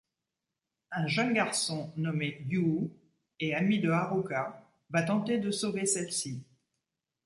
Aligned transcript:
Un 0.89 1.05
jeune 1.05 1.31
garçon 1.31 1.93
nommé 1.95 2.41
Yuu 2.49 2.89
et 3.39 3.53
ami 3.53 3.79
de 3.79 3.91
Haruka 3.91 4.67
va 4.89 5.03
tenter 5.03 5.37
de 5.37 5.51
sauver 5.51 5.85
celle-ci. 5.85 6.43